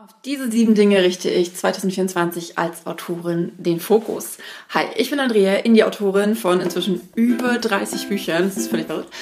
[0.00, 4.38] Auf diese sieben Dinge richte ich 2024 als Autorin den Fokus.
[4.68, 8.44] Hi, ich bin Andrea, Indie-Autorin von inzwischen über 30 Büchern.
[8.44, 9.12] Das ist völlig verrückt.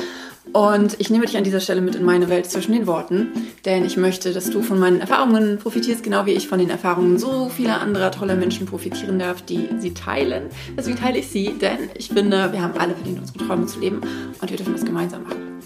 [0.53, 3.29] Und ich nehme dich an dieser Stelle mit in meine Welt zwischen den Worten,
[3.65, 7.19] denn ich möchte, dass du von meinen Erfahrungen profitierst, genau wie ich von den Erfahrungen
[7.19, 10.51] so vieler anderer toller Menschen profitieren darf, die sie teilen.
[10.77, 14.03] Deswegen teile ich sie, denn ich finde, wir haben alle verdient, unsere Träume zu leben
[14.43, 15.57] und wir dürfen das gemeinsam machen.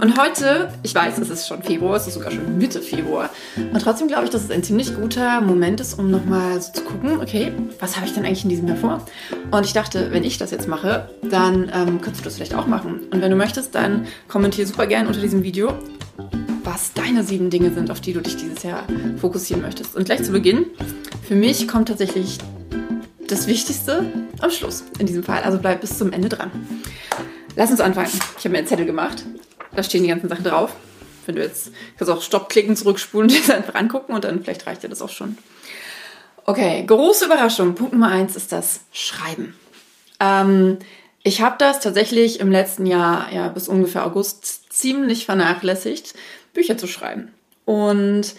[0.00, 3.30] Und heute, ich weiß, es ist schon Februar, es ist sogar schon Mitte Februar.
[3.56, 6.82] Und trotzdem glaube ich, dass es ein ziemlich guter Moment ist, um nochmal so zu
[6.82, 9.06] gucken, okay, was habe ich denn eigentlich in diesem Jahr vor?
[9.50, 12.66] Und ich dachte, wenn ich das jetzt mache, dann ähm, könntest du das vielleicht auch
[12.66, 13.00] machen.
[13.10, 15.72] Und wenn du möchtest, dann kommentiere super gern unter diesem Video,
[16.62, 18.84] was deine sieben Dinge sind, auf die du dich dieses Jahr
[19.18, 19.96] fokussieren möchtest.
[19.96, 20.66] Und gleich zu Beginn,
[21.26, 22.38] für mich kommt tatsächlich
[23.28, 24.04] das Wichtigste
[24.40, 25.42] am Schluss in diesem Fall.
[25.42, 26.50] Also bleib bis zum Ende dran.
[27.56, 28.10] Lass uns anfangen.
[28.38, 29.24] Ich habe mir einen Zettel gemacht
[29.76, 30.72] da stehen die ganzen Sachen drauf.
[31.26, 34.82] Wenn du jetzt, kannst auch Stopp klicken, zurückspulen dir einfach angucken und dann vielleicht reicht
[34.82, 35.36] dir das auch schon.
[36.44, 37.74] Okay, große Überraschung.
[37.74, 39.54] Punkt Nummer eins ist das Schreiben.
[40.20, 40.78] Ähm,
[41.24, 46.14] ich habe das tatsächlich im letzten Jahr, ja, bis ungefähr August ziemlich vernachlässigt,
[46.54, 47.32] Bücher zu schreiben.
[47.64, 48.34] Und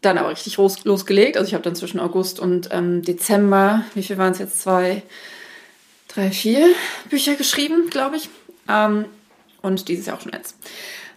[0.00, 1.36] dann aber richtig los, losgelegt.
[1.36, 4.62] Also ich habe dann zwischen August und ähm, Dezember, wie viel waren es jetzt?
[4.62, 5.02] Zwei,
[6.08, 6.66] drei, vier
[7.10, 8.30] Bücher geschrieben, glaube ich.
[8.68, 9.04] Ähm,
[9.62, 10.54] und dieses Jahr auch schon eins.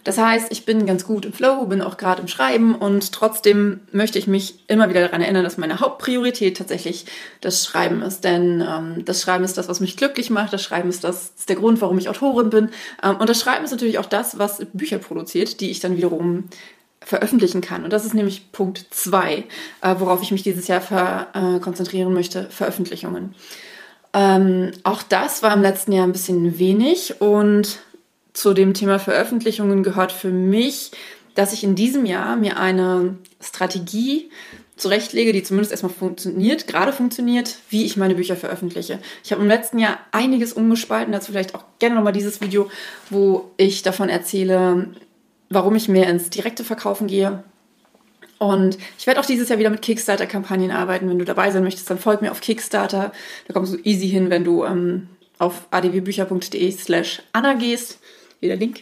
[0.04, 3.80] Das heißt, ich bin ganz gut im Flow, bin auch gerade im Schreiben und trotzdem
[3.90, 7.06] möchte ich mich immer wieder daran erinnern, dass meine Hauptpriorität tatsächlich
[7.40, 8.22] das Schreiben ist.
[8.22, 10.52] Denn ähm, das Schreiben ist das, was mich glücklich macht.
[10.52, 12.68] Das Schreiben ist das ist der Grund, warum ich Autorin bin.
[13.02, 16.50] Ähm, und das Schreiben ist natürlich auch das, was Bücher produziert, die ich dann wiederum
[17.00, 17.82] veröffentlichen kann.
[17.82, 19.44] Und das ist nämlich Punkt zwei,
[19.80, 23.34] äh, worauf ich mich dieses Jahr ver, äh, konzentrieren möchte, Veröffentlichungen.
[24.12, 27.80] Ähm, auch das war im letzten Jahr ein bisschen wenig und
[28.34, 30.90] zu dem Thema Veröffentlichungen gehört für mich,
[31.34, 34.30] dass ich in diesem Jahr mir eine Strategie
[34.76, 38.98] zurechtlege, die zumindest erstmal funktioniert, gerade funktioniert, wie ich meine Bücher veröffentliche.
[39.22, 42.68] Ich habe im letzten Jahr einiges umgespalten, dazu vielleicht auch gerne nochmal dieses Video,
[43.08, 44.88] wo ich davon erzähle,
[45.48, 47.44] warum ich mehr ins direkte Verkaufen gehe.
[48.38, 51.08] Und ich werde auch dieses Jahr wieder mit Kickstarter-Kampagnen arbeiten.
[51.08, 53.12] Wenn du dabei sein möchtest, dann folg mir auf Kickstarter.
[53.46, 55.08] Da kommst du easy hin, wenn du ähm,
[55.38, 58.00] auf adwbücher.de slash Anna gehst
[58.44, 58.80] hier der Link.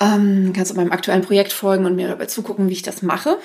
[0.00, 3.38] Ähm, kannst du meinem aktuellen Projekt folgen und mir dabei zugucken, wie ich das mache.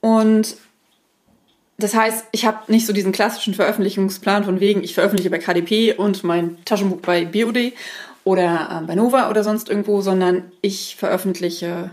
[0.00, 0.56] Und
[1.78, 5.94] das heißt, ich habe nicht so diesen klassischen Veröffentlichungsplan von wegen, ich veröffentliche bei KDP
[5.94, 7.72] und mein Taschenbuch bei BOD
[8.24, 11.90] oder äh, bei Nova oder sonst irgendwo, sondern ich veröffentliche.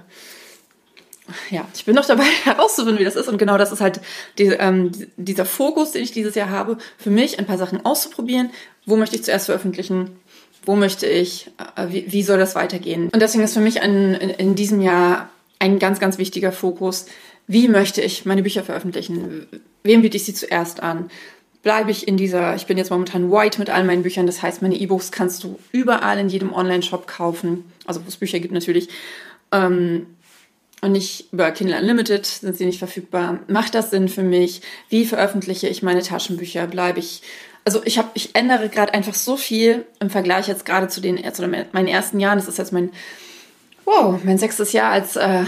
[1.50, 3.28] Ja, ich bin noch dabei herauszufinden, wie das ist.
[3.28, 4.02] Und genau das ist halt
[4.38, 8.50] die, ähm, dieser Fokus, den ich dieses Jahr habe, für mich ein paar Sachen auszuprobieren.
[8.85, 10.18] Wo möchte ich zuerst veröffentlichen?
[10.66, 13.09] Wo möchte ich, äh, wie, wie soll das weitergehen.
[13.09, 15.29] Und deswegen ist für mich ein, in, in diesem Jahr
[15.59, 17.06] ein ganz, ganz wichtiger Fokus,
[17.47, 19.47] wie möchte ich meine Bücher veröffentlichen?
[19.84, 21.09] Wem biete ich sie zuerst an?
[21.62, 24.62] Bleibe ich in dieser, ich bin jetzt momentan white mit all meinen Büchern, das heißt,
[24.62, 28.90] meine E-Books kannst du überall in jedem Online-Shop kaufen, also wo es Bücher gibt natürlich.
[29.52, 30.07] Ähm,
[30.81, 33.40] und nicht über Kindle Unlimited sind sie nicht verfügbar.
[33.47, 34.62] Macht das Sinn für mich?
[34.90, 36.68] Wie veröffentliche ich meine Taschenbücher?
[36.68, 37.22] Bleibe ich
[37.66, 41.18] also ich habe, ich ändere gerade einfach so viel im Vergleich jetzt gerade zu den
[41.34, 42.38] zu meinen ersten Jahren.
[42.38, 42.91] Das ist jetzt mein,
[43.85, 45.46] wow, mein sechstes Jahr als, äh,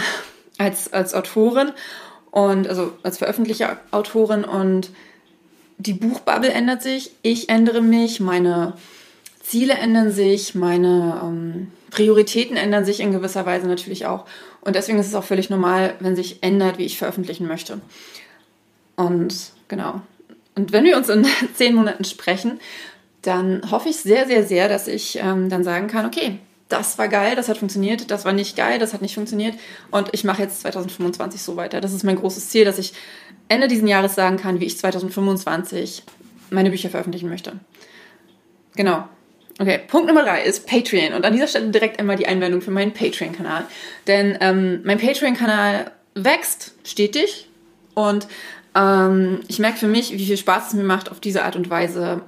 [0.57, 1.71] als, als Autorin
[2.31, 4.91] und also als veröffentlichte Autorin und
[5.77, 8.73] die Buchbubble ändert sich, ich ändere mich, meine
[9.41, 14.25] Ziele ändern sich, meine ähm, Prioritäten ändern sich in gewisser Weise natürlich auch.
[14.61, 17.79] Und deswegen ist es auch völlig normal, wenn sich ändert, wie ich veröffentlichen möchte.
[18.95, 20.01] Und genau,
[20.55, 22.59] und wenn wir uns in zehn Monaten sprechen,
[23.21, 26.39] dann hoffe ich sehr, sehr, sehr, dass ich ähm, dann sagen kann, okay,
[26.69, 29.55] das war geil, das hat funktioniert, das war nicht geil, das hat nicht funktioniert
[29.91, 31.79] und ich mache jetzt 2025 so weiter.
[31.81, 32.93] Das ist mein großes Ziel, dass ich
[33.47, 36.03] Ende diesen Jahres sagen kann, wie ich 2025
[36.49, 37.53] meine Bücher veröffentlichen möchte.
[38.75, 39.07] Genau.
[39.57, 41.13] Okay, Punkt Nummer drei ist Patreon.
[41.13, 43.65] Und an dieser Stelle direkt einmal die Einwendung für meinen Patreon-Kanal.
[44.05, 47.47] Denn ähm, mein Patreon-Kanal wächst stetig
[47.93, 48.27] und
[48.75, 51.69] ähm, ich merke für mich, wie viel Spaß es mir macht, auf diese Art und
[51.69, 52.21] Weise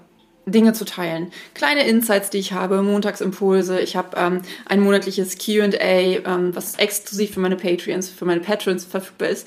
[0.48, 1.32] Dinge zu teilen.
[1.54, 3.80] Kleine Insights, die ich habe, Montagsimpulse.
[3.82, 8.86] Ich habe ähm, ein monatliches QA, ähm, was exklusiv für meine Patreons, für meine Patrons
[8.86, 9.46] verfügbar ist.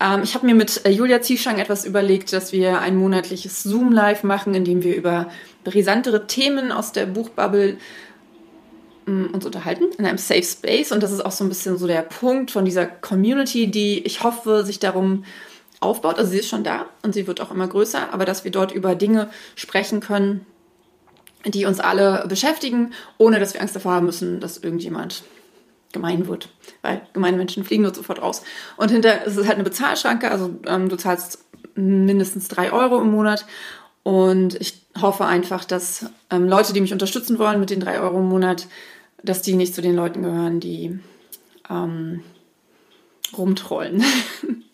[0.00, 4.24] Ähm, ich habe mir mit äh, Julia Zieschang etwas überlegt, dass wir ein monatliches Zoom-Live
[4.24, 5.28] machen, in dem wir über
[5.62, 7.76] brisantere Themen aus der Buchbubble
[9.06, 10.90] mm, uns unterhalten in einem Safe Space.
[10.90, 14.24] Und das ist auch so ein bisschen so der Punkt von dieser Community, die ich
[14.24, 15.24] hoffe, sich darum
[15.82, 16.18] aufbaut.
[16.18, 18.72] Also sie ist schon da und sie wird auch immer größer, aber dass wir dort
[18.72, 20.46] über Dinge sprechen können,
[21.44, 25.24] die uns alle beschäftigen, ohne dass wir Angst davor haben müssen, dass irgendjemand
[25.92, 26.48] gemein wird,
[26.80, 28.42] weil gemeine Menschen fliegen dort sofort raus.
[28.76, 31.44] Und hinter ist es halt eine Bezahlschranke, also ähm, du zahlst
[31.74, 33.46] mindestens drei Euro im Monat
[34.02, 38.18] und ich hoffe einfach, dass ähm, Leute, die mich unterstützen wollen mit den drei Euro
[38.18, 38.66] im Monat,
[39.22, 40.98] dass die nicht zu den Leuten gehören, die
[41.70, 42.22] ähm,
[43.36, 44.02] rumtrollen.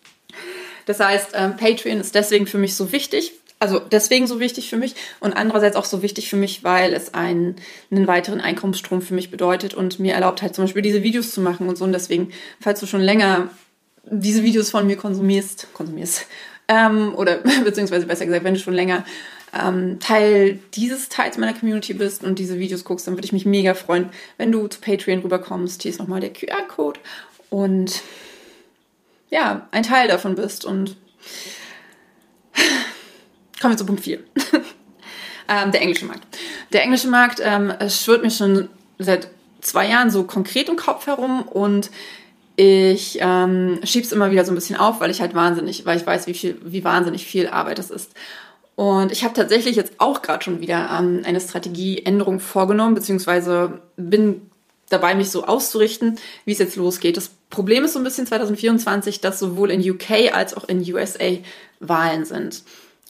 [0.89, 4.75] das heißt, ähm, Patreon ist deswegen für mich so wichtig, also deswegen so wichtig für
[4.75, 7.57] mich und andererseits auch so wichtig für mich, weil es einen,
[7.91, 11.41] einen weiteren Einkommensstrom für mich bedeutet und mir erlaubt halt zum Beispiel diese Videos zu
[11.41, 11.83] machen und so.
[11.83, 13.51] Und deswegen, falls du schon länger
[14.09, 16.25] diese Videos von mir konsumierst, konsumierst,
[16.67, 19.05] ähm, oder beziehungsweise besser gesagt, wenn du schon länger
[19.53, 23.45] ähm, Teil dieses Teils meiner Community bist und diese Videos guckst, dann würde ich mich
[23.45, 25.83] mega freuen, wenn du zu Patreon rüberkommst.
[25.83, 26.99] Hier ist nochmal der QR-Code
[27.51, 28.01] und
[29.29, 30.97] ja, ein Teil davon bist und
[33.59, 34.19] Kommen wir zu Punkt 4.
[35.49, 36.23] ähm, der englische Markt.
[36.71, 39.29] Der englische Markt ähm, schwirrt mir schon seit
[39.61, 41.89] zwei Jahren so konkret im Kopf herum und
[42.55, 45.97] ich ähm, schiebe es immer wieder so ein bisschen auf, weil ich halt wahnsinnig, weil
[45.97, 48.13] ich weiß, wie viel, wie wahnsinnig viel Arbeit das ist.
[48.75, 54.49] Und ich habe tatsächlich jetzt auch gerade schon wieder ähm, eine Strategieänderung vorgenommen, beziehungsweise bin
[54.89, 57.17] dabei, mich so auszurichten, wie es jetzt losgeht.
[57.17, 61.37] Das Problem ist so ein bisschen 2024, dass sowohl in UK als auch in USA
[61.79, 62.63] Wahlen sind.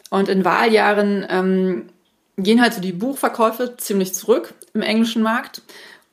[0.09, 1.89] Und in Wahljahren ähm,
[2.37, 5.61] gehen halt so die Buchverkäufe ziemlich zurück im englischen Markt.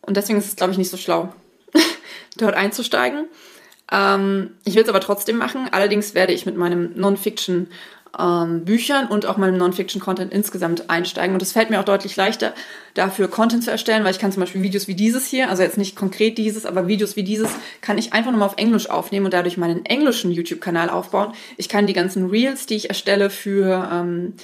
[0.02, 1.32] Und deswegen ist es, glaube ich, nicht so schlau,
[2.36, 3.26] dort einzusteigen.
[3.90, 5.68] Ähm, ich will es aber trotzdem machen.
[5.70, 7.68] Allerdings werde ich mit meinem Non-Fiction
[8.18, 11.34] ähm, Büchern und auch meinem Non-Fiction-Content insgesamt einsteigen.
[11.34, 12.54] Und es fällt mir auch deutlich leichter,
[12.94, 15.78] dafür Content zu erstellen, weil ich kann zum Beispiel Videos wie dieses hier, also jetzt
[15.78, 19.34] nicht konkret dieses, aber Videos wie dieses, kann ich einfach nochmal auf Englisch aufnehmen und
[19.34, 21.32] dadurch meinen englischen YouTube-Kanal aufbauen.
[21.56, 24.34] Ich kann die ganzen Reels, die ich erstelle für ähm,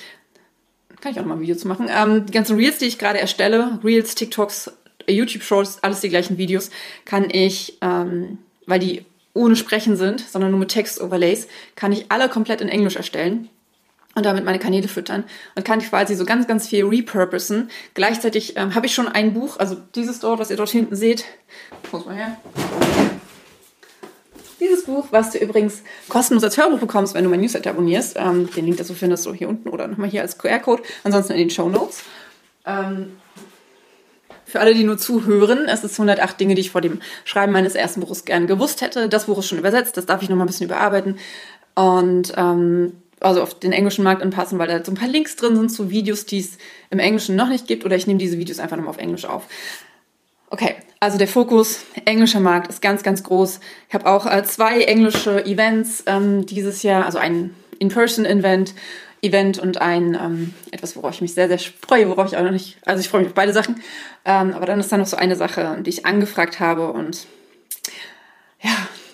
[1.00, 1.88] kann ich auch mal ein Video zu machen.
[1.90, 4.70] Ähm, die ganzen Reels, die ich gerade erstelle, Reels, TikToks,
[5.08, 6.70] YouTube-Shorts, alles die gleichen Videos,
[7.04, 9.04] kann ich, ähm, weil die
[9.34, 13.48] ohne Sprechen sind, sondern nur mit Text-Overlays, kann ich alle komplett in Englisch erstellen
[14.14, 15.24] und damit meine Kanäle füttern
[15.54, 17.70] und kann ich quasi so ganz, ganz viel repurposen.
[17.94, 21.24] Gleichzeitig ähm, habe ich schon ein Buch, also dieses dort, was ihr dort hinten seht.
[21.90, 22.36] Muss mal her.
[24.60, 28.16] Dieses Buch, was du übrigens kostenlos als Hörbuch bekommst, wenn du mein Newsletter abonnierst.
[28.16, 30.82] Ähm, den Link dazu findest du hier unten oder nochmal hier als QR-Code.
[31.02, 32.04] Ansonsten in den Show Notes.
[32.64, 33.16] Ähm,
[34.44, 37.74] für alle, die nur zuhören, es ist 108 Dinge, die ich vor dem Schreiben meines
[37.74, 39.08] ersten Buches gerne gewusst hätte.
[39.08, 41.18] Das Buch ist schon übersetzt, das darf ich nochmal ein bisschen überarbeiten.
[41.74, 42.92] Und ähm,
[43.24, 45.90] also auf den englischen Markt anpassen, weil da so ein paar Links drin sind zu
[45.90, 46.58] Videos, die es
[46.90, 49.44] im Englischen noch nicht gibt, oder ich nehme diese Videos einfach nochmal auf Englisch auf.
[50.50, 53.60] Okay, also der Fokus englischer Markt ist ganz, ganz groß.
[53.88, 58.74] Ich habe auch äh, zwei englische Events ähm, dieses Jahr, also ein In-Person-Event
[59.22, 62.50] Event und ein ähm, etwas, worauf ich mich sehr, sehr freue, worauf ich auch noch
[62.50, 63.80] nicht, also ich freue mich auf beide Sachen.
[64.24, 67.26] Ähm, aber dann ist da noch so eine Sache, die ich angefragt habe und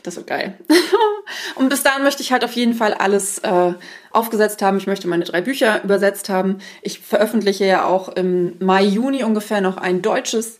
[0.03, 0.59] das wird geil.
[1.55, 3.75] und bis dahin möchte ich halt auf jeden Fall alles äh,
[4.11, 4.79] aufgesetzt haben.
[4.79, 6.59] Ich möchte meine drei Bücher übersetzt haben.
[6.83, 10.59] Ich veröffentliche ja auch im Mai, Juni ungefähr noch ein deutsches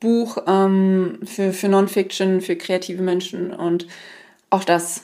[0.00, 3.86] Buch ähm, für, für Non-Fiction, für kreative Menschen und
[4.50, 5.02] auch das.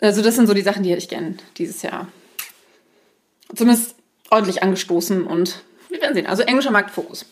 [0.00, 2.08] Also das sind so die Sachen, die hätte ich gern dieses Jahr
[3.54, 3.94] zumindest
[4.30, 6.26] ordentlich angestoßen und wir werden sehen.
[6.26, 7.26] Also englischer Marktfokus.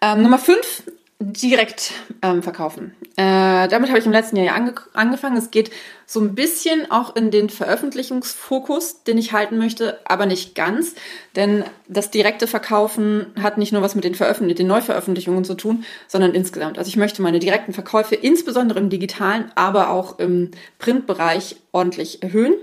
[0.00, 0.84] Ähm, Nummer 5
[1.20, 2.94] direkt ähm, verkaufen.
[3.16, 5.36] Äh, damit habe ich im letzten Jahr ja ange angefangen.
[5.36, 5.70] Es geht
[6.06, 10.94] so ein bisschen auch in den Veröffentlichungsfokus, den ich halten möchte, aber nicht ganz.
[11.36, 15.84] Denn das direkte Verkaufen hat nicht nur was mit den, Veröffentlich den Neuveröffentlichungen zu tun,
[16.08, 16.78] sondern insgesamt.
[16.78, 22.54] Also ich möchte meine direkten Verkäufe insbesondere im digitalen, aber auch im Printbereich ordentlich erhöhen.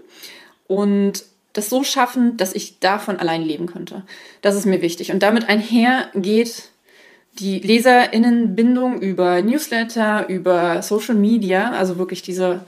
[0.66, 4.04] Und das so schaffen, dass ich davon allein leben könnte.
[4.42, 5.12] Das ist mir wichtig.
[5.12, 6.70] Und damit einher geht
[7.40, 12.62] die Leserinnenbindung über Newsletter, über Social Media, also wirklich diese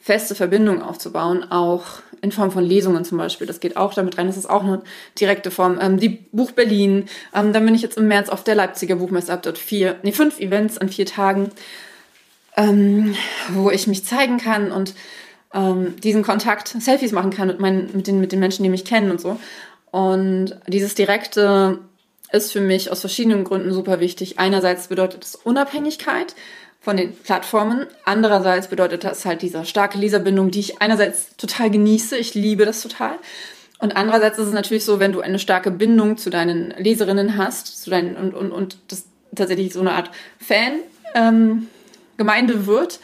[0.00, 1.84] feste Verbindung aufzubauen, auch
[2.22, 3.46] in Form von Lesungen zum Beispiel.
[3.46, 4.26] Das geht auch damit rein.
[4.26, 4.82] Das ist auch eine
[5.18, 5.78] direkte Form.
[5.80, 7.06] Ähm, die Buch Berlin.
[7.34, 10.12] Ähm, dann bin ich jetzt im März auf der Leipziger Buchmesse, ab dort vier, nee,
[10.12, 11.50] fünf Events an vier Tagen,
[12.56, 13.14] ähm,
[13.50, 14.94] wo ich mich zeigen kann und
[15.52, 18.84] ähm, diesen Kontakt, Selfies machen kann mit, meinen, mit, den, mit den Menschen, die mich
[18.84, 19.38] kennen und so.
[19.90, 21.78] Und dieses direkte
[22.32, 24.38] ist für mich aus verschiedenen Gründen super wichtig.
[24.38, 26.34] Einerseits bedeutet es Unabhängigkeit
[26.80, 27.86] von den Plattformen.
[28.04, 32.16] Andererseits bedeutet das halt diese starke Leserbindung, die ich einerseits total genieße.
[32.16, 33.16] Ich liebe das total.
[33.78, 37.82] Und andererseits ist es natürlich so, wenn du eine starke Bindung zu deinen Leserinnen hast,
[37.82, 43.00] zu deinen, und, und, und das tatsächlich so eine Art Fan-Gemeinde ähm, wird,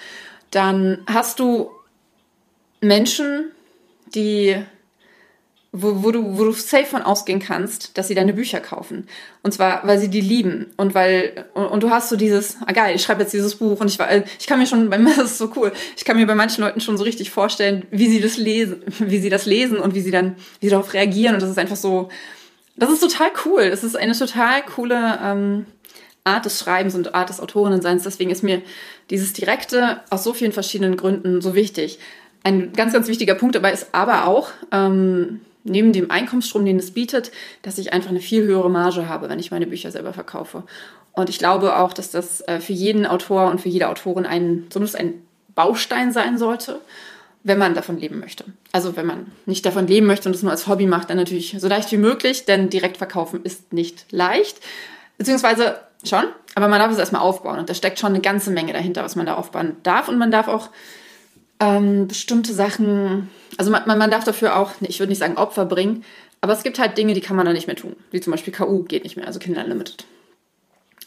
[0.50, 1.70] dann hast du
[2.80, 3.52] Menschen,
[4.14, 4.56] die
[5.82, 9.06] wo, wo, du, wo du safe von ausgehen kannst, dass sie deine Bücher kaufen.
[9.42, 12.72] Und zwar, weil sie die lieben und weil, und, und du hast so dieses, ah
[12.72, 13.98] geil, ich schreibe jetzt dieses Buch und ich,
[14.38, 16.62] ich kann mir schon, bei mir ist es so cool, ich kann mir bei manchen
[16.62, 20.00] Leuten schon so richtig vorstellen, wie sie das lesen, wie sie das lesen und wie
[20.00, 22.08] sie dann, wie sie darauf reagieren und das ist einfach so,
[22.76, 23.62] das ist total cool.
[23.62, 25.66] Es ist eine total coole ähm,
[26.24, 28.02] Art des Schreibens und Art des Autorinnenseins.
[28.02, 28.62] Deswegen ist mir
[29.10, 31.98] dieses Direkte aus so vielen verschiedenen Gründen so wichtig.
[32.42, 36.92] Ein ganz, ganz wichtiger Punkt dabei ist aber auch, ähm, neben dem Einkommensstrom, den es
[36.92, 37.32] bietet,
[37.62, 40.62] dass ich einfach eine viel höhere Marge habe, wenn ich meine Bücher selber verkaufe.
[41.12, 44.66] Und ich glaube auch, dass das äh, für jeden Autor und für jede Autorin ein,
[44.70, 45.14] zumindest ein
[45.54, 46.80] Baustein sein sollte,
[47.42, 48.44] wenn man davon leben möchte.
[48.72, 51.56] Also wenn man nicht davon leben möchte und es nur als Hobby macht, dann natürlich
[51.58, 54.60] so leicht wie möglich, denn direkt verkaufen ist nicht leicht.
[55.16, 58.72] Beziehungsweise schon, aber man darf es erstmal aufbauen und da steckt schon eine ganze Menge
[58.72, 60.70] dahinter, was man da aufbauen darf und man darf auch
[61.60, 66.04] ähm, bestimmte Sachen, also man, man darf dafür auch, ich würde nicht sagen Opfer bringen,
[66.40, 68.52] aber es gibt halt Dinge, die kann man dann nicht mehr tun, wie zum Beispiel
[68.52, 70.04] KU geht nicht mehr, also Kinder Unlimited.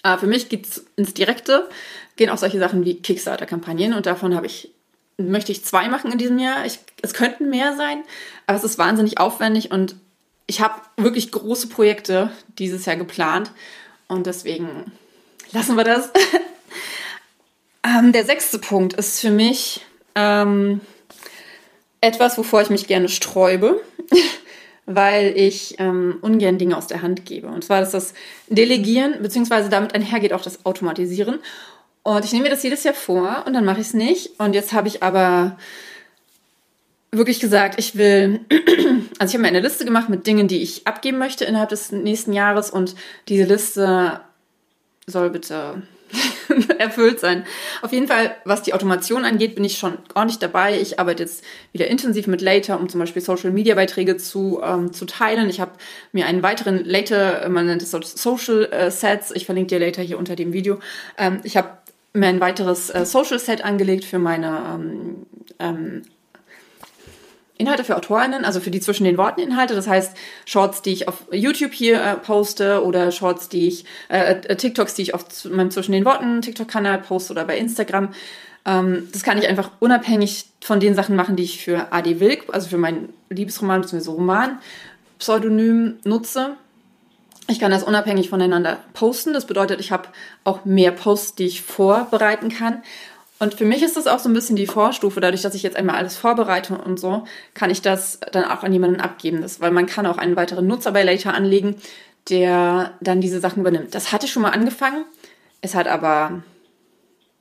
[0.01, 1.69] Aber für mich geht es ins Direkte,
[2.15, 4.71] gehen auch solche Sachen wie Kickstarter-Kampagnen und davon habe ich,
[5.17, 6.65] möchte ich zwei machen in diesem Jahr.
[6.65, 8.03] Ich, es könnten mehr sein,
[8.47, 9.95] aber es ist wahnsinnig aufwendig und
[10.47, 13.51] ich habe wirklich große Projekte dieses Jahr geplant
[14.07, 14.91] und deswegen
[15.51, 16.11] lassen wir das.
[17.83, 19.81] ähm, der sechste Punkt ist für mich
[20.19, 20.81] ähm,
[22.01, 23.81] etwas, wovor ich mich gerne sträube,
[24.85, 27.47] weil ich ähm, ungern Dinge aus der Hand gebe.
[27.47, 28.13] Und zwar ist das
[28.47, 31.39] Delegieren, beziehungsweise damit einhergeht auch das Automatisieren.
[32.03, 34.39] Und ich nehme mir das jedes Jahr vor und dann mache ich es nicht.
[34.39, 35.57] Und jetzt habe ich aber
[37.11, 38.39] wirklich gesagt, ich will,
[39.19, 41.91] also ich habe mir eine Liste gemacht mit Dingen, die ich abgeben möchte innerhalb des
[41.91, 42.95] nächsten Jahres und
[43.27, 44.21] diese Liste
[45.07, 45.81] soll bitte
[46.77, 47.45] erfüllt sein.
[47.81, 50.79] Auf jeden Fall, was die Automation angeht, bin ich schon ordentlich dabei.
[50.79, 54.93] Ich arbeite jetzt wieder intensiv mit Later, um zum Beispiel Social Media Beiträge zu, ähm,
[54.93, 55.49] zu teilen.
[55.49, 55.71] Ich habe
[56.11, 60.17] mir einen weiteren Later, man nennt es Social äh, Sets, ich verlinke dir Later hier
[60.17, 60.79] unter dem Video.
[61.17, 61.69] Ähm, ich habe
[62.13, 65.25] mir ein weiteres äh, Social Set angelegt für meine ähm,
[65.59, 66.01] ähm,
[67.59, 69.75] Inhalte für AutorInnen, also für die zwischen den Worten Inhalte.
[69.75, 74.31] Das heißt, Shorts, die ich auf YouTube hier äh, poste oder Shorts, die ich, äh,
[74.31, 78.13] äh TikToks, die ich auf meinem zwischen den Worten TikTok-Kanal poste oder bei Instagram.
[78.65, 82.45] Ähm, das kann ich einfach unabhängig von den Sachen machen, die ich für AD Wilk,
[82.53, 84.09] also für meinen Liebesroman bzw.
[84.09, 84.59] Roman,
[85.19, 86.55] Pseudonym nutze.
[87.49, 89.33] Ich kann das unabhängig voneinander posten.
[89.33, 90.07] Das bedeutet, ich habe
[90.43, 92.83] auch mehr Posts, die ich vorbereiten kann.
[93.39, 95.77] Und für mich ist das auch so ein bisschen die Vorstufe, dadurch, dass ich jetzt
[95.77, 99.41] einmal alles vorbereite und so, kann ich das dann auch an jemanden abgeben.
[99.41, 101.75] Das, weil man kann auch einen weiteren Nutzer bei Later anlegen,
[102.29, 103.95] der dann diese Sachen übernimmt.
[103.95, 105.05] Das hatte schon mal angefangen.
[105.61, 106.43] Es hat aber,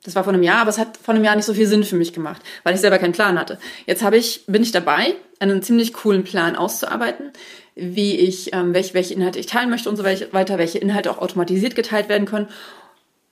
[0.04, 1.82] das war vor einem Jahr, aber es hat vor einem Jahr nicht so viel Sinn
[1.82, 3.58] für mich gemacht, weil ich selber keinen Plan hatte.
[3.86, 7.32] Jetzt habe ich, bin ich dabei, einen ziemlich coolen Plan auszuarbeiten,
[7.74, 11.18] wie ich, ähm, welche, welche Inhalte ich teilen möchte und so weiter, welche Inhalte auch
[11.18, 12.48] automatisiert geteilt werden können,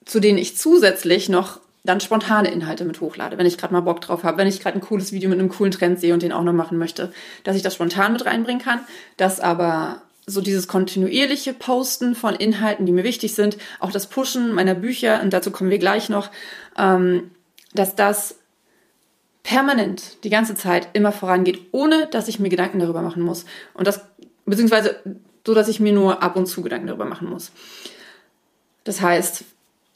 [0.05, 4.01] zu denen ich zusätzlich noch dann spontane Inhalte mit hochlade, wenn ich gerade mal Bock
[4.01, 6.33] drauf habe, wenn ich gerade ein cooles Video mit einem coolen Trend sehe und den
[6.33, 7.13] auch noch machen möchte,
[7.45, 8.81] dass ich das spontan mit reinbringen kann,
[9.17, 14.53] dass aber so dieses kontinuierliche Posten von Inhalten, die mir wichtig sind, auch das Pushen
[14.53, 16.31] meiner Bücher, und dazu kommen wir gleich noch,
[16.77, 17.31] ähm,
[17.75, 18.37] dass das
[19.45, 23.45] permanent die ganze Zeit immer vorangeht, ohne dass ich mir Gedanken darüber machen muss.
[23.75, 24.01] Und das,
[24.45, 24.97] beziehungsweise
[25.47, 27.53] so, dass ich mir nur ab und zu Gedanken darüber machen muss.
[28.83, 29.45] Das heißt,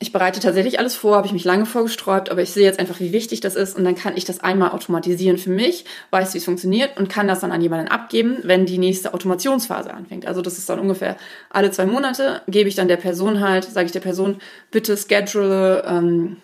[0.02, 3.00] ich bereite tatsächlich alles vor, habe ich mich lange vorgesträubt, aber ich sehe jetzt einfach,
[3.00, 6.38] wie wichtig das ist und dann kann ich das einmal automatisieren für mich, weiß, wie
[6.38, 10.25] es funktioniert und kann das dann an jemanden abgeben, wenn die nächste Automationsphase anfängt.
[10.25, 11.19] Also das ist dann ungefähr
[11.50, 14.40] alle zwei Monate, gebe ich dann der Person halt, sage ich der Person,
[14.71, 16.38] bitte schedule ähm,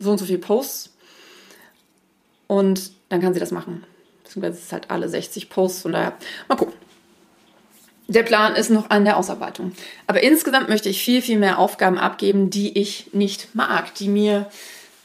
[0.00, 0.96] so und so viel Posts
[2.46, 3.84] und dann kann sie das machen.
[4.22, 6.14] Beziehungsweise es ist halt alle 60 Posts, von daher
[6.48, 6.74] mal gucken
[8.06, 9.72] der Plan ist noch an der Ausarbeitung.
[10.06, 14.50] Aber insgesamt möchte ich viel, viel mehr Aufgaben abgeben, die ich nicht mag, die mir,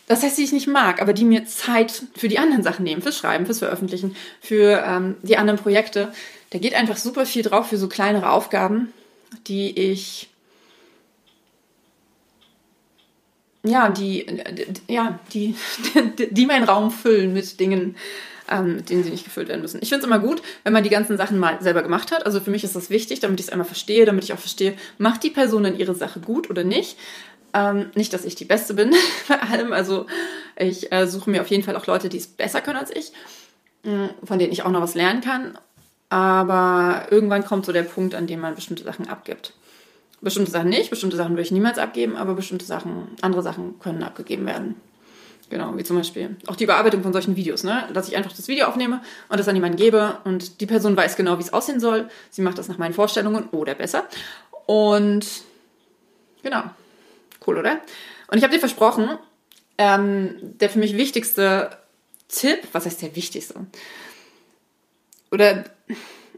[0.07, 3.01] das heißt, die ich nicht mag, aber die mir Zeit für die anderen Sachen nehmen,
[3.01, 6.11] fürs Schreiben, fürs Veröffentlichen, für ähm, die anderen Projekte.
[6.49, 8.91] Da geht einfach super viel drauf für so kleinere Aufgaben,
[9.47, 10.29] die ich
[13.63, 14.25] ja, die,
[14.87, 15.55] ja, die,
[16.31, 17.95] die meinen Raum füllen mit Dingen,
[18.49, 19.79] ähm, mit denen sie nicht gefüllt werden müssen.
[19.81, 22.25] Ich finde es immer gut, wenn man die ganzen Sachen mal selber gemacht hat.
[22.25, 24.75] Also für mich ist das wichtig, damit ich es einmal verstehe, damit ich auch verstehe,
[24.97, 26.97] macht die Person denn ihre Sache gut oder nicht.
[27.53, 28.93] Ähm, nicht, dass ich die Beste bin
[29.27, 29.73] bei allem.
[29.73, 30.05] Also
[30.55, 33.11] ich äh, suche mir auf jeden Fall auch Leute, die es besser können als ich,
[33.83, 35.57] äh, von denen ich auch noch was lernen kann.
[36.09, 39.53] Aber irgendwann kommt so der Punkt, an dem man bestimmte Sachen abgibt.
[40.21, 44.03] Bestimmte Sachen nicht, bestimmte Sachen würde ich niemals abgeben, aber bestimmte Sachen, andere Sachen können
[44.03, 44.75] abgegeben werden.
[45.49, 47.87] Genau, wie zum Beispiel auch die Überarbeitung von solchen Videos, ne?
[47.93, 51.15] dass ich einfach das Video aufnehme und das an jemanden gebe und die Person weiß
[51.15, 52.07] genau, wie es aussehen soll.
[52.29, 54.07] Sie macht das nach meinen Vorstellungen oder besser.
[54.67, 55.25] Und
[56.43, 56.63] genau,
[57.47, 57.79] cool, oder?
[58.27, 59.17] Und ich habe dir versprochen,
[59.79, 61.71] ähm, der für mich wichtigste
[62.27, 63.55] Tipp, was heißt der wichtigste?
[65.31, 65.63] Oder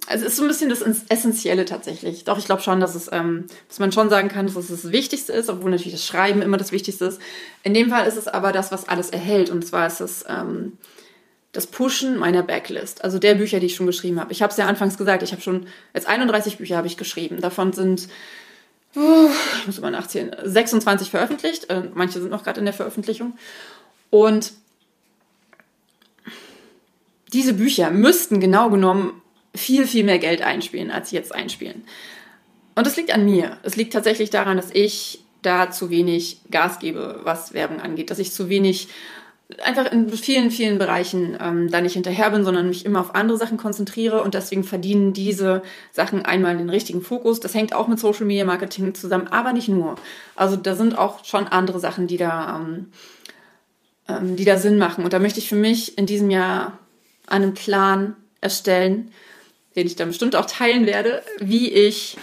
[0.07, 2.23] also es ist so ein bisschen das Essentielle tatsächlich.
[2.23, 4.91] Doch ich glaube schon, dass es, ähm, dass man schon sagen kann, dass es das
[4.91, 7.21] Wichtigste ist, obwohl natürlich das Schreiben immer das Wichtigste ist.
[7.63, 9.49] In dem Fall ist es aber das, was alles erhält.
[9.49, 10.77] Und zwar ist es ähm,
[11.51, 14.31] das Pushen meiner Backlist, also der Bücher, die ich schon geschrieben habe.
[14.31, 17.41] Ich habe es ja anfangs gesagt, ich habe schon jetzt 31 Bücher habe ich geschrieben.
[17.41, 18.07] Davon sind
[18.95, 19.29] uh,
[19.59, 21.69] ich muss immer nachzählen, 26 veröffentlicht.
[21.69, 23.33] Äh, manche sind noch gerade in der Veröffentlichung.
[24.09, 24.53] Und
[27.33, 29.20] diese Bücher müssten genau genommen
[29.55, 31.83] viel, viel mehr Geld einspielen, als sie jetzt einspielen.
[32.75, 33.57] Und das liegt an mir.
[33.63, 38.19] Es liegt tatsächlich daran, dass ich da zu wenig Gas gebe, was Werbung angeht, dass
[38.19, 38.87] ich zu wenig
[39.63, 43.37] einfach in vielen, vielen Bereichen ähm, da nicht hinterher bin, sondern mich immer auf andere
[43.37, 47.39] Sachen konzentriere und deswegen verdienen diese Sachen einmal den richtigen Fokus.
[47.39, 49.95] Das hängt auch mit Social Media Marketing zusammen, aber nicht nur.
[50.35, 52.87] Also da sind auch schon andere Sachen, die da, ähm,
[54.07, 55.03] ähm, die da Sinn machen.
[55.03, 56.77] Und da möchte ich für mich in diesem Jahr
[57.27, 59.11] einen Plan erstellen,
[59.75, 62.17] den ich dann bestimmt auch teilen werde, wie ich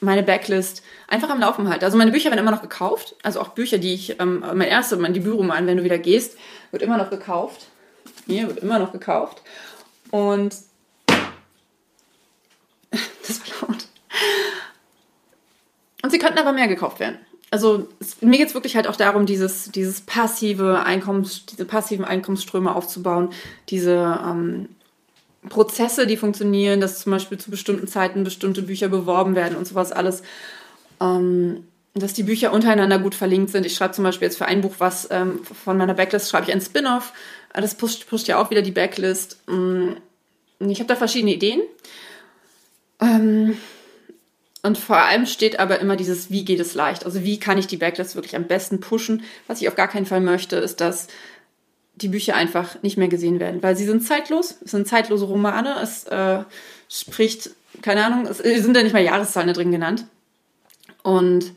[0.00, 1.86] meine Backlist einfach am Laufen halte.
[1.86, 4.98] Also meine Bücher werden immer noch gekauft, also auch Bücher, die ich, ähm, mein erstes,
[4.98, 6.36] mein Debütroman, wenn du wieder gehst,
[6.70, 7.66] wird immer noch gekauft.
[8.26, 9.42] Hier wird immer noch gekauft.
[10.10, 10.54] Und
[12.90, 13.86] das war laut.
[16.02, 17.18] Und sie könnten aber mehr gekauft werden.
[17.50, 22.04] Also es, mir geht es wirklich halt auch darum, dieses, dieses passive Einkommens, diese passiven
[22.04, 23.30] Einkommensströme aufzubauen,
[23.68, 24.68] diese ähm,
[25.48, 29.92] Prozesse, die funktionieren, dass zum Beispiel zu bestimmten Zeiten bestimmte Bücher beworben werden und sowas
[29.92, 30.22] alles.
[31.00, 33.64] Ähm, dass die Bücher untereinander gut verlinkt sind.
[33.64, 36.52] Ich schreibe zum Beispiel jetzt für ein Buch, was ähm, von meiner Backlist schreibe ich
[36.52, 37.12] ein Spin-off.
[37.52, 39.38] Das pusht, pusht ja auch wieder die Backlist.
[39.46, 39.92] Mm,
[40.58, 41.60] ich habe da verschiedene Ideen.
[43.00, 43.56] Ähm,
[44.62, 47.04] und vor allem steht aber immer dieses, wie geht es leicht?
[47.04, 49.22] Also wie kann ich die Backlist wirklich am besten pushen?
[49.46, 51.06] Was ich auf gar keinen Fall möchte, ist, dass
[51.96, 55.76] die Bücher einfach nicht mehr gesehen werden, weil sie sind zeitlos, es sind zeitlose Romane,
[55.82, 56.40] es äh,
[56.88, 57.50] spricht,
[57.82, 60.06] keine Ahnung, es sind ja nicht mal Jahreszahlen da drin genannt.
[61.02, 61.52] Und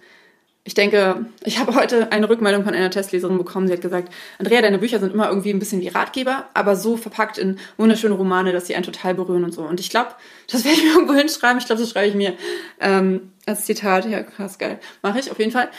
[0.67, 3.67] ich denke, ich habe heute eine Rückmeldung von einer Testleserin bekommen.
[3.67, 6.97] Sie hat gesagt, Andrea, deine Bücher sind immer irgendwie ein bisschen wie Ratgeber, aber so
[6.97, 9.61] verpackt in wunderschöne Romane, dass sie einen total berühren und so.
[9.61, 10.09] Und ich glaube,
[10.51, 11.59] das werde ich mir irgendwo hinschreiben.
[11.59, 12.33] Ich glaube, das schreibe ich mir
[12.81, 14.09] ähm, als Zitat.
[14.09, 14.79] Ja, krass geil.
[15.01, 15.69] Mache ich auf jeden Fall.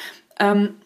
[0.41, 0.77] Ähm,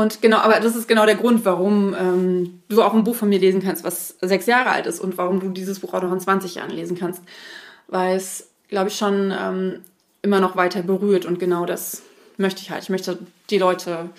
[0.00, 3.28] und genau, aber das ist genau der Grund, warum ähm, du auch ein Buch von
[3.28, 6.12] mir lesen kannst, was sechs Jahre alt ist und warum du dieses Buch auch noch
[6.12, 7.22] in 20 Jahren lesen kannst.
[7.88, 9.80] Weil es, glaube ich, schon ähm,
[10.22, 12.02] immer noch weiter berührt und genau das
[12.36, 12.82] möchte ich halt.
[12.82, 13.18] Ich möchte
[13.50, 14.10] die Leute,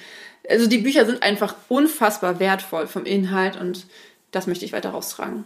[0.50, 3.88] also die Bücher sind einfach unfassbar wertvoll vom Inhalt und
[4.32, 5.46] das möchte ich weiter raustragen.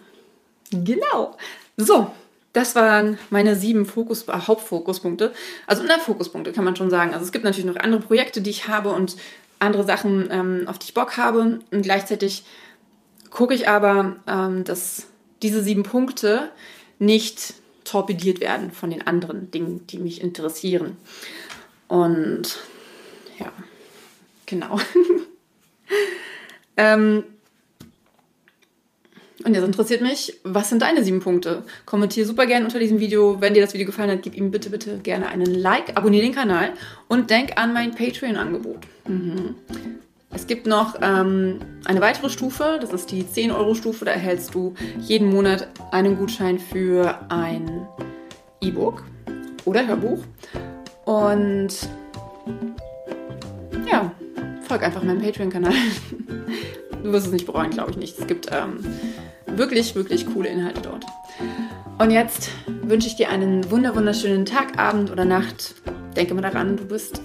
[0.71, 1.38] Genau.
[1.78, 2.12] So,
[2.56, 5.34] das waren meine sieben Fokus, äh, Hauptfokuspunkte.
[5.67, 7.13] Also na, Fokuspunkte kann man schon sagen.
[7.13, 9.17] Also es gibt natürlich noch andere Projekte, die ich habe und
[9.60, 11.60] andere Sachen, ähm, auf die ich Bock habe.
[11.72, 12.46] Und gleichzeitig
[13.30, 15.08] gucke ich aber, ähm, dass
[15.41, 16.50] diese sieben Punkte
[17.00, 20.98] nicht torpediert werden von den anderen Dingen, die mich interessieren.
[21.88, 22.58] Und
[23.38, 23.52] ja,
[24.46, 24.80] genau.
[26.78, 27.24] ähm,
[29.45, 31.63] und jetzt interessiert mich, was sind deine sieben Punkte?
[31.86, 33.39] Kommentiere super gerne unter diesem Video.
[33.39, 36.34] Wenn dir das Video gefallen hat, gib ihm bitte, bitte gerne einen Like, abonniere den
[36.34, 36.71] Kanal
[37.08, 38.79] und denk an mein Patreon-Angebot.
[39.08, 39.55] Mhm.
[40.31, 44.03] Es gibt noch ähm, eine weitere Stufe, das ist die 10-Euro-Stufe.
[44.03, 47.88] Da erhältst du jeden Monat einen Gutschein für ein
[48.62, 49.03] E-Book
[49.65, 50.23] oder Hörbuch.
[51.05, 51.69] Und
[53.89, 54.12] ja,
[54.67, 55.73] folg einfach meinem Patreon-Kanal.
[57.03, 58.17] Du wirst es nicht bereuen, glaube ich nicht.
[58.17, 58.79] Es gibt ähm,
[59.47, 61.05] wirklich, wirklich coole Inhalte dort.
[61.97, 62.49] Und jetzt
[62.84, 65.75] wünsche ich dir einen wunderschönen Tag, Abend oder Nacht.
[66.15, 67.21] Denke mal daran, du bist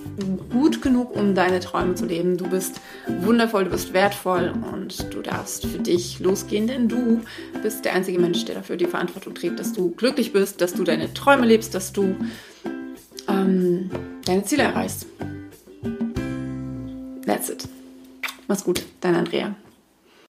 [0.50, 2.36] gut genug, um deine Träume zu leben.
[2.36, 7.20] Du bist wundervoll, du bist wertvoll und du darfst für dich losgehen, denn du
[7.62, 10.84] bist der einzige Mensch, der dafür die Verantwortung trägt, dass du glücklich bist, dass du
[10.84, 12.16] deine Träume lebst, dass du
[13.28, 13.90] ähm,
[14.24, 15.06] deine Ziele erreichst.
[17.26, 17.68] That's it.
[18.48, 19.54] Mach's gut, dein Andrea.